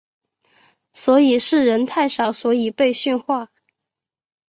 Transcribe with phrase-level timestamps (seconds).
[0.93, 3.51] 所以是人太少所以被训话？